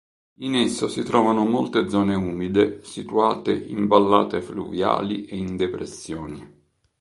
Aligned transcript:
In 0.39 0.55
esso 0.55 0.87
si 0.87 1.03
trovano 1.03 1.45
molte 1.45 1.87
zone 1.87 2.15
umide 2.15 2.83
situate 2.83 3.53
in 3.53 3.85
vallate 3.85 4.41
fluviali 4.41 5.25
e 5.25 5.37
in 5.37 5.55
depressioni. 5.55 6.53